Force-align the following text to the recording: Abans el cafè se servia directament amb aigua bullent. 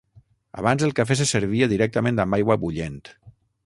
Abans 0.61 0.85
el 0.87 0.95
cafè 1.01 1.19
se 1.21 1.29
servia 1.33 1.69
directament 1.77 2.25
amb 2.25 2.39
aigua 2.43 2.61
bullent. 2.67 3.03